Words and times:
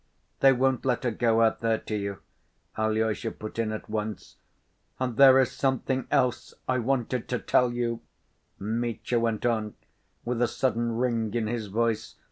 "They 0.39 0.51
won't 0.51 0.83
let 0.83 1.03
her 1.03 1.11
go 1.11 1.43
out 1.43 1.59
there 1.59 1.77
to 1.77 1.95
you," 1.95 2.21
Alyosha 2.75 3.29
put 3.29 3.59
in 3.59 3.71
at 3.71 3.87
once. 3.87 4.37
"And 4.99 5.15
there 5.15 5.37
is 5.37 5.51
something 5.51 6.07
else 6.09 6.55
I 6.67 6.79
wanted 6.79 7.27
to 7.29 7.37
tell 7.37 7.71
you," 7.71 8.01
Mitya 8.57 9.19
went 9.19 9.45
on, 9.45 9.75
with 10.25 10.41
a 10.41 10.47
sudden 10.47 10.93
ring 10.97 11.31
in 11.35 11.45
his 11.45 11.67
voice. 11.67 12.15